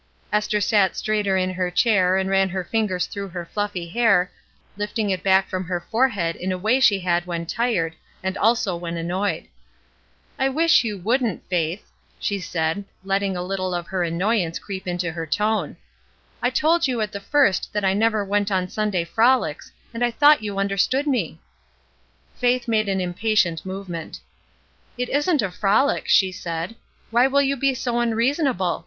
Esther 0.33 0.59
sat 0.59 0.97
straighter 0.97 1.37
in 1.37 1.51
her 1.53 1.69
chair 1.69 2.17
and 2.17 2.27
ran 2.27 2.49
her 2.49 2.63
fingers 2.63 3.05
through 3.05 3.27
her 3.27 3.45
fluffy 3.45 3.87
hair, 3.87 4.31
lifting 4.75 5.11
it 5.11 5.21
back 5.21 5.47
from 5.47 5.63
her 5.65 5.79
forehead 5.79 6.35
in 6.35 6.51
a 6.51 6.57
way 6.57 6.79
she 6.79 6.99
had 7.01 7.27
when 7.27 7.45
tired, 7.45 7.95
and 8.23 8.35
also 8.39 8.75
when 8.75 8.97
annoyed. 8.97 9.47
'*I 10.39 10.49
wish 10.49 10.83
you 10.83 10.97
wouldn't, 10.97 11.47
Faith," 11.49 11.87
she 12.19 12.39
said, 12.39 12.83
letting 13.03 13.37
a 13.37 13.41
httle 13.41 13.77
of 13.77 13.85
her 13.89 14.01
annoyance 14.03 14.57
creep 14.57 14.87
into 14.87 15.11
her 15.11 15.27
tone.'' 15.27 15.77
I 16.41 16.49
told 16.49 16.87
you 16.87 16.99
at 16.99 17.11
the 17.11 17.19
first 17.19 17.71
that 17.71 17.85
I 17.85 17.93
never 17.93 18.25
went 18.25 18.51
on 18.51 18.69
Sun 18.69 18.89
day 18.89 19.03
frolics, 19.03 19.71
and 19.93 20.03
I 20.03 20.09
thought 20.09 20.41
you 20.41 20.57
understood 20.57 21.05
me." 21.05 21.37
Faith 22.33 22.67
made 22.67 22.89
an 22.89 23.01
impatient 23.01 23.63
movement. 23.67 24.19
"It 24.97 25.09
isn't 25.09 25.43
a 25.43 25.51
frolic," 25.51 26.05
she 26.09 26.31
said. 26.31 26.75
''Why 27.11 27.27
will 27.31 27.43
you 27.43 27.55
be 27.55 27.75
so 27.75 27.99
imreasonable 28.01 28.79